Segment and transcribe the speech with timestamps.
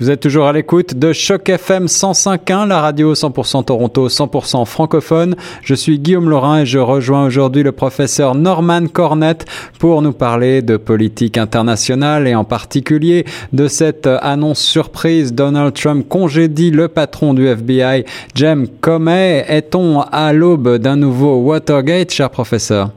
[0.00, 5.34] Vous êtes toujours à l'écoute de Choc FM 105.1, la radio 100% Toronto, 100% francophone.
[5.64, 9.44] Je suis Guillaume Laurin et je rejoins aujourd'hui le professeur Norman Cornett
[9.80, 15.34] pour nous parler de politique internationale et en particulier de cette annonce surprise.
[15.34, 18.04] Donald Trump congédie le patron du FBI,
[18.36, 19.44] James Comey.
[19.48, 22.90] Est-on à l'aube d'un nouveau Watergate, cher professeur?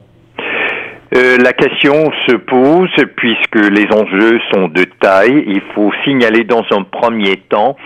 [1.14, 5.44] Euh, la question se pose puisque les enjeux sont de taille.
[5.46, 7.76] Il faut signaler dans un premier temps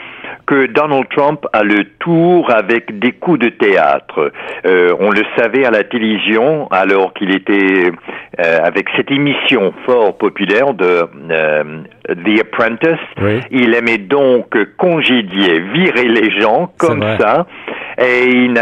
[0.47, 4.31] que Donald Trump a le tour avec des coups de théâtre.
[4.65, 7.91] Euh, on le savait à la télévision alors qu'il était
[8.39, 11.09] euh, avec cette émission fort populaire de
[12.09, 13.45] The Apprentice.
[13.51, 17.47] Il aimait donc congédier, virer les gens comme ça
[17.99, 18.53] et il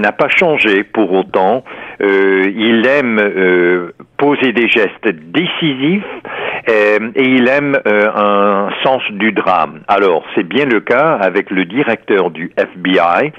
[0.00, 1.64] n'a pas changé pour autant.
[2.02, 6.04] Euh, il aime euh, poser des gestes décisifs
[6.68, 9.80] euh, et il aime un sens du drame.
[9.88, 13.32] Alors, c'est bien le cas avec le directeur du FBI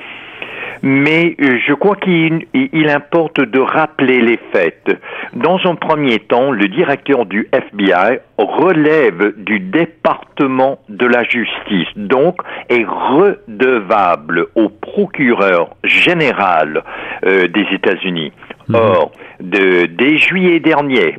[0.84, 2.46] mais je crois qu'il
[2.88, 4.96] importe de rappeler les faits.
[5.34, 12.36] Dans un premier temps, le directeur du FBI relève du département de la justice, donc
[12.70, 16.84] est redevable au procureur général
[17.24, 18.32] des États-Unis.
[18.70, 18.76] Mhm.
[18.76, 21.16] Or, de, dès juillet dernier,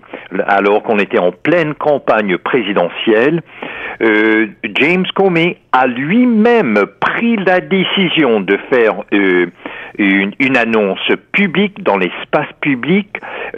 [0.47, 3.43] alors qu'on était en pleine campagne présidentielle,
[4.01, 4.47] euh,
[4.79, 9.47] James Comey a lui-même pris la décision de faire euh,
[9.99, 13.09] une, une, annonce publique dans l'espace public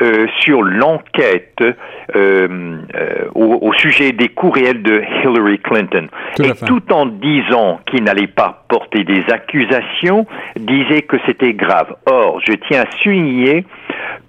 [0.01, 1.63] euh, sur l'enquête
[3.35, 6.07] au, au, sujet des courriels de Hillary Clinton.
[6.43, 11.95] Et tout en disant qu'il n'allait pas porter des accusations, disait que c'était grave.
[12.07, 13.65] Or, je tiens à souligner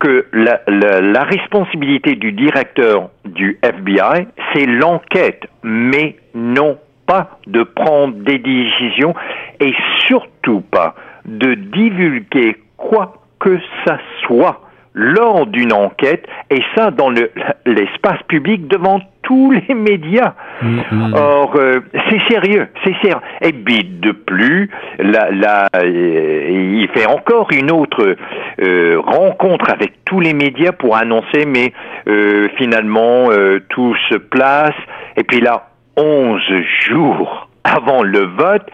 [0.01, 8.39] que la, responsabilité du directeur du FBI, c'est l'enquête, mais non pas de prendre des
[8.39, 9.13] décisions
[9.59, 9.73] et
[10.07, 14.61] surtout pas de divulguer quoi que ça soit
[14.93, 17.09] lors d'une enquête, et ça dans
[17.65, 20.33] l'espace public devant tous les médias.
[20.61, 21.13] Mm, mm.
[21.13, 21.79] Or, euh,
[22.09, 23.21] c'est sérieux, c'est sérieux.
[23.41, 24.69] Et bide de plus,
[24.99, 28.15] là, euh, il fait encore une autre
[28.61, 31.73] euh, rencontre avec tous les médias pour annoncer, mais
[32.57, 33.29] finalement,
[33.69, 34.75] tout se place.
[35.15, 36.41] Et puis là, 11
[36.87, 38.67] jours avant le vote,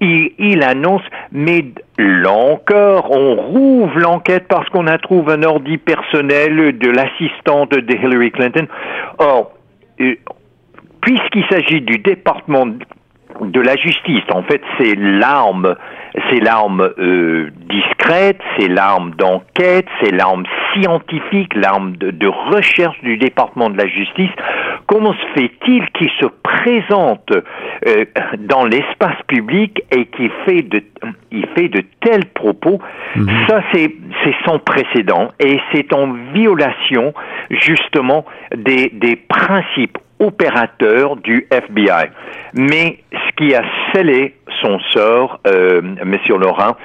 [0.00, 1.64] il, annonce, mais
[1.98, 7.94] là encore, on rouvre l'enquête parce qu'on a trouvé un ordi personnel de l'assistante de
[7.94, 8.66] Hillary Clinton.
[9.18, 9.52] Or,
[10.00, 10.14] euh,
[11.00, 12.66] puisqu'il s'agit du département
[13.40, 15.76] de la justice, en fait, c'est l'arme
[16.30, 23.70] c'est l'arme euh, discrète, c'est l'arme d'enquête, c'est l'arme scientifique, l'arme de, recherche du département
[23.70, 24.30] de la justice.
[24.86, 28.04] Comment se fait-il qu'il se présente euh,
[28.38, 30.82] dans l'espace public et qu'il fait de,
[31.30, 32.80] il fait de tels propos?
[33.16, 33.28] Mhm.
[33.48, 33.92] Ça, c'est
[34.44, 37.12] sans précédent et c'est en violation
[37.50, 42.10] justement des, des principes opérateur du FBI.
[42.54, 43.62] Mais ce qui a
[43.92, 46.76] scellé son sort, euh, Monsieur Laurent,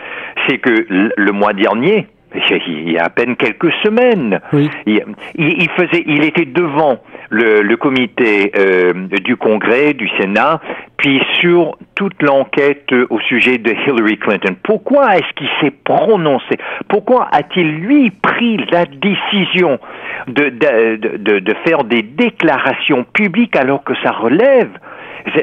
[0.47, 4.39] c'est que le mois dernier, il y a à peine quelques semaines.
[4.85, 6.99] Il, faisait, il était devant
[7.29, 10.61] le, comité euh, du Congrès, du Sénat,
[10.97, 14.55] puis sur toute l'enquête au sujet de Hillary Clinton.
[14.63, 16.57] Pourquoi est-ce qu'il s'est prononcé?
[16.88, 19.79] Pourquoi a-t-il lui pris la décision
[20.27, 24.69] de, de, de faire des déclarations publiques alors que ça relève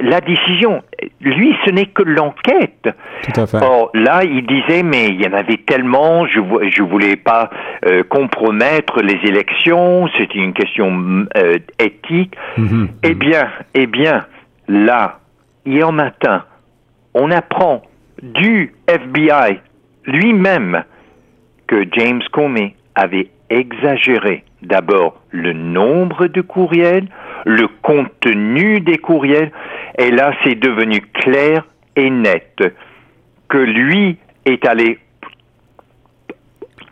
[0.03, 0.83] la décision,
[1.21, 2.89] lui, ce n'est que l'enquête.
[3.23, 3.59] Tout à fait.
[3.63, 7.51] Or, là, il disait, mais il y en avait tellement, je ne voulais pas
[7.87, 12.35] euh, compromettre les élections, c'était une question euh, éthique.
[12.57, 12.89] Mhm.
[13.03, 14.27] Eh bien, eh bien,
[14.69, 15.21] là,
[15.67, 16.45] hier matin,
[17.15, 17.83] on apprend
[18.23, 19.61] du FBI
[20.05, 20.85] lui-même
[21.67, 27.09] que James Comey avait exagéré d'abord le nombre de courriels,
[27.45, 29.53] le contenu des courriels,
[29.99, 31.65] et là c'est devenu clair
[31.97, 32.63] et net
[33.49, 34.99] que lui est allé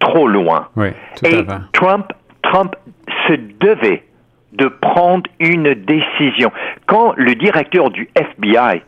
[0.01, 0.69] trop loin.
[1.25, 2.13] et Trump,
[2.43, 2.75] Trump
[3.27, 4.05] se devait
[4.53, 6.51] de prendre une décision.
[6.87, 8.83] Quand le directeur du FBI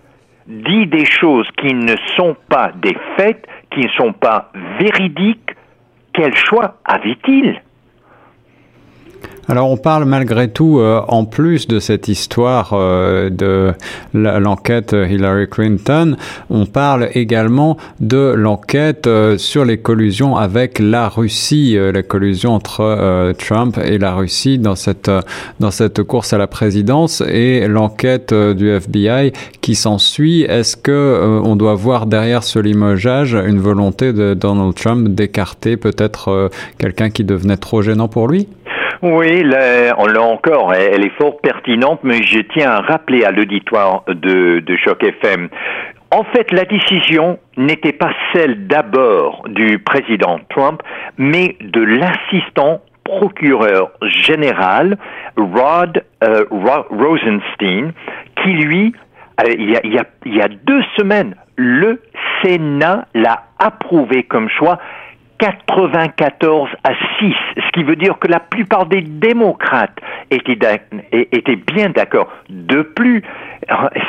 [0.46, 5.54] dit des choses qui ne sont pas des faits, qui ne sont pas véridiques,
[6.12, 7.60] quel choix avait-il?
[9.50, 13.73] Alors on parle malgré tout, euh, en plus de cette histoire euh, de
[14.14, 16.17] l'enquête Hillary Clinton,
[16.50, 23.32] on parle également de l'enquête euh, sur les collusions avec la Russie, la collusion entre
[23.38, 25.11] Trump et la Russie dans cette
[25.58, 30.43] dans cette course à la présidence et l'enquête du FBI qui s'ensuit.
[30.43, 36.50] Est-ce que on doit voir derrière ce limogeage une volonté de Donald Trump d'écarter peut-être
[36.79, 38.47] quelqu'un qui devenait trop gênant pour lui?
[39.02, 44.05] Oui, là, là encore, elle est fort pertinente, mais je tiens à rappeler à l'auditoire
[44.06, 45.49] de, de Choc FM.
[46.11, 50.82] En fait, la décision n'était pas celle d'abord du président Trump,
[51.17, 54.99] mais de l'assistant procureur général
[55.38, 57.93] Rod euh, Rosenstein,
[58.43, 58.93] qui lui,
[59.41, 62.02] euh, il y a deux semaines, le
[62.43, 64.79] Sénat l'a approuvé comme choix
[65.40, 69.98] 94 à 6, ce qui veut dire que la plupart des démocrates
[70.31, 70.82] étaient,
[71.12, 72.28] étaient bien d'accord.
[72.50, 73.22] De plus,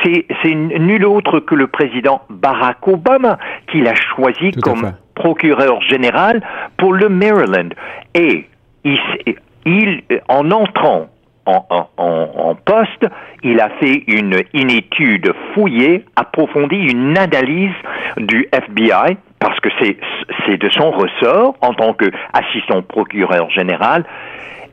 [0.04, 3.38] c'est nul autre que le président Barack Obama
[3.72, 6.42] qui l'a choisi comme procureur général
[6.78, 7.69] pour le Maryland.
[8.13, 8.48] Et
[8.83, 11.07] il, en entrant
[11.45, 11.66] en,
[11.98, 13.07] en, poste,
[13.44, 17.74] il a fait une, une étude fouillée, approfondie, une analyse
[18.18, 24.06] du FBI parce que c'est de son ressort en tant qu'assistant procureur général,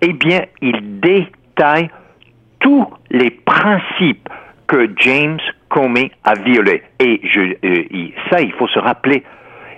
[0.02, 1.88] eh bien, il détaille
[2.60, 4.28] tous les principes
[4.66, 6.82] que James Comey a violés.
[7.00, 9.24] Et je, euh, ça, il faut se rappeler,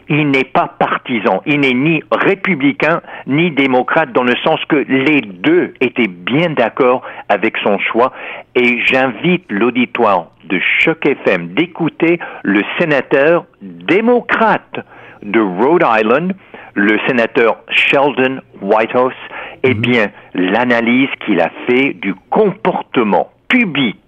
[0.09, 5.21] il n'est pas partisan, il n'est ni républicain ni démocrate dans le sens que les
[5.21, 8.13] deux étaient bien d'accord avec son choix
[8.57, 14.81] et j'invite l'auditoire de Choc FM d'écouter le sénateur démocrate
[15.23, 16.35] de Rhode Island,
[16.75, 19.15] le sénateur Sheldon Whitehouse,
[19.63, 19.81] eh mhm.
[19.81, 23.99] bien, l'analyse qu'il a fait du comportement public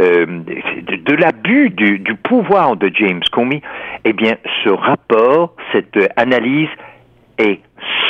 [0.00, 3.60] euh, de, l'abus du, du, pouvoir de James Comey,
[4.04, 6.68] eh bien, ce rapport, cette analyse
[7.38, 7.60] est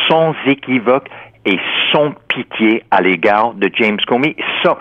[0.09, 1.09] sans équivoque
[1.47, 1.59] et
[1.93, 4.37] sans pitié à l'égard de James Comey.
[4.63, 4.79] Ça,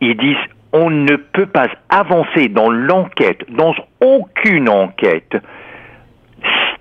[0.00, 0.36] ils disent
[0.72, 5.36] on ne peut pas avancer dans l'enquête, dans aucune enquête,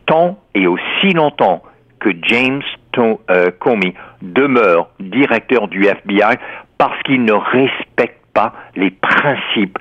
[0.05, 1.63] tant et aussi longtemps
[1.99, 2.61] que James
[2.97, 6.35] euh, Comey demeure directeur du FBI
[6.77, 9.77] parce qu'il ne respecte pas les principes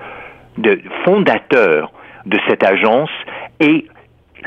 [0.57, 1.93] de, fondateurs
[2.27, 3.11] de cette agence
[3.61, 3.87] et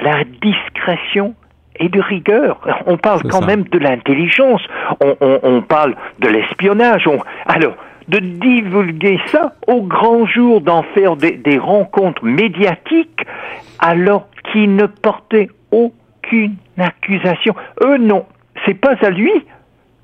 [0.01, 1.35] la discrétion
[1.77, 2.59] et de rigueur.
[2.85, 4.61] On parle quand même de l'intelligence,
[5.01, 7.09] on, parle de l'espionnage.
[7.45, 7.75] Alors,
[8.11, 13.25] de divulguer ça au grand jour, d'en faire des, rencontres médiatiques,
[13.79, 17.55] alors qu'il ne portait aucune accusation.
[17.81, 18.25] Eux, non.
[18.65, 19.31] C'est pas à lui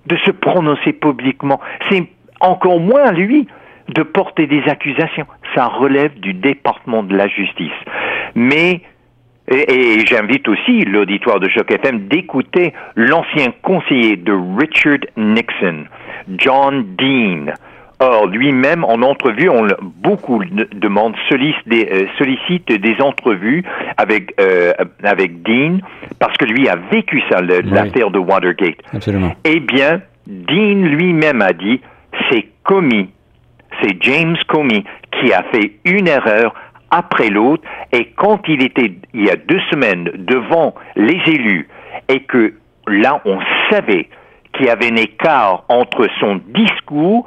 [0.06, 1.60] de se prononcer publiquement.
[1.90, 2.08] C'est
[2.40, 3.46] encore moins à lui
[3.90, 5.28] de porter des accusations.
[5.54, 7.72] Ça relève du département de la justice.
[8.36, 8.82] Mais
[9.50, 15.86] et, j'invite aussi l'auditoire de Choc FM d'écouter l'ancien conseiller de Richard Nixon,
[16.38, 17.54] John Dean,
[18.00, 23.64] Or, lui-même, en entrevue, on beaucoup de monde sollicite des, euh, sollicite des entrevues
[23.98, 24.72] avec euh,
[25.04, 25.80] avec Dean
[26.20, 28.78] parce que lui a vécu ça, l'affaire de Watergate.
[28.94, 29.34] Absolument.
[29.44, 31.82] Eh bien, Dean lui-même a dit,
[32.30, 33.08] c'est Comey,
[33.82, 34.84] c'est James Comey
[35.20, 36.54] qui a fait une erreur
[36.92, 41.68] après l'autre, et quand il était il y a deux semaines devant les élus
[42.08, 42.54] et que
[42.88, 43.40] là on
[43.70, 44.08] savait
[44.54, 47.26] qu'il y avait un écart entre son discours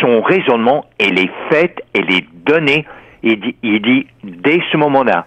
[0.00, 2.84] son raisonnement et les faits et les données.
[3.22, 5.26] Il dit, il dit dès ce moment-là,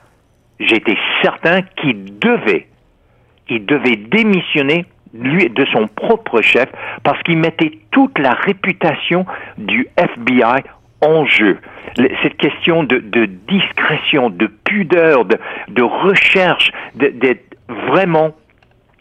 [0.59, 2.67] j'étais certain qu'il devait,
[3.49, 6.69] il devait démissionner de son propre chef
[7.03, 9.25] parce qu'il mettait toute la réputation
[9.57, 10.63] du FBI
[11.01, 11.57] en jeu.
[11.95, 15.37] Cette question de, de discrétion, de pudeur, de,
[15.69, 18.35] de recherche, d'être vraiment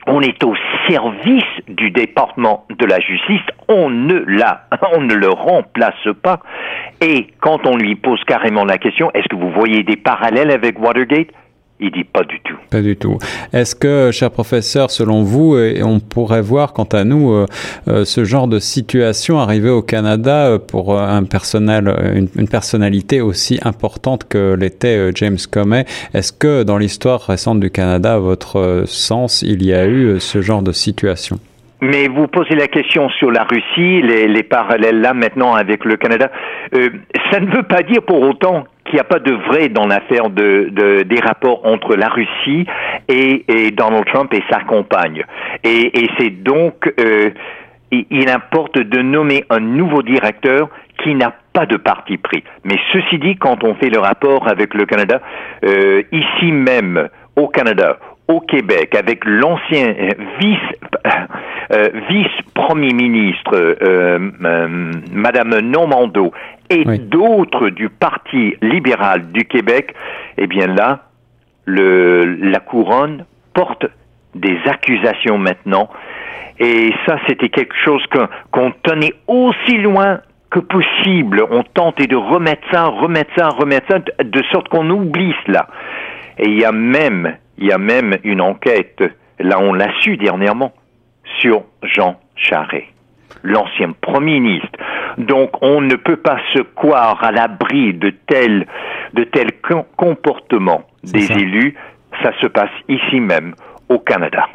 [0.09, 0.55] on est au
[0.89, 4.63] service du département de la justice, on ne la,
[4.97, 6.41] on ne le remplace pas.
[7.01, 10.81] Et quand on lui pose carrément la question, est-ce que vous voyez des parallèles avec
[10.81, 11.29] Watergate?
[11.81, 12.57] Il dit pas du tout.
[12.71, 13.19] Pas du tout.
[13.53, 17.47] Est-ce que, cher professeur, selon vous, et on pourrait voir, quant à nous, euh,
[17.87, 23.61] euh, ce genre de situation arriver au Canada euh, pour un personnel, une, personnalité aussi
[23.63, 25.85] importante que l'était James Comey?
[26.15, 30.41] Est-ce que, dans l'histoire récente du Canada, à votre sens, il y a eu ce
[30.43, 31.39] genre de situation?
[31.81, 35.97] Mais vous posez la question sur la Russie, les, les parallèles là maintenant avec le
[35.97, 36.31] Canada.
[36.75, 36.89] Euh,
[37.31, 40.31] ça ne veut pas dire pour autant qu'il n'y a pas de vrai dans l'affaire
[40.31, 42.67] de, de, des rapports entre la Russie
[43.09, 45.25] et, et Donald Trump et sa compagne.
[45.65, 47.31] Et, et c'est donc euh,
[47.91, 50.69] il importe de nommer un nouveau directeur
[51.03, 52.43] qui n'a pas de parti pris.
[52.65, 55.21] Mais ceci dit, quand on fait le rapport avec le Canada,
[55.65, 59.95] euh, ici même au Canada, au Québec, avec l'ancien
[60.41, 60.59] vice
[61.73, 64.19] euh, vice premier ministre euh,
[65.13, 66.33] Madame Normando
[66.71, 69.95] et d'autres du Parti libéral du Québec,
[70.37, 71.05] eh bien là,
[71.65, 73.87] le, la couronne porte
[74.35, 75.89] des accusations maintenant.
[76.59, 78.03] Et ça, c'était quelque chose
[78.53, 80.21] qu'on tenait aussi loin
[80.51, 81.45] que possible.
[81.51, 85.69] On tentait de remettre ça, remettre ça, remettre ça, de sorte qu'on oublie cela.
[86.39, 89.03] Et il y a même, il y a même une enquête,
[89.39, 90.73] là on l'a su dernièrement,
[91.41, 92.87] sur Jean Charest,
[93.43, 94.79] l'ancien Premier ministre.
[95.19, 98.67] Donc on ne peut pas se croire à l'abri de tels
[99.15, 99.53] de tels
[99.97, 101.75] comportements des élus.
[102.23, 103.55] Ça se passe ici même
[103.89, 104.47] au Canada.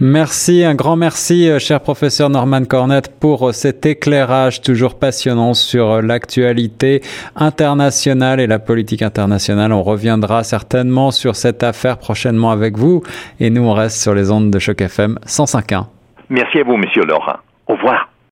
[0.00, 5.54] Merci, un grand merci, euh, cher professeur Norman Cornette, pour euh, cet éclairage toujours passionnant
[5.54, 7.00] sur euh, l'actualité
[7.34, 9.72] internationale et la politique internationale.
[9.72, 13.02] On reviendra certainement sur cette affaire prochainement avec vous
[13.40, 15.86] et nous, on reste sur les ondes de Choc FM 105.1.
[16.30, 17.38] Merci à vous, monsieur Laurent.
[17.66, 18.08] Au revoir.